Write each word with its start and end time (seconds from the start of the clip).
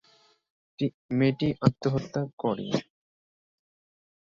মেয়েটি 1.11 1.47
আত্মহত্যা 1.61 2.21
করে। 2.39 2.67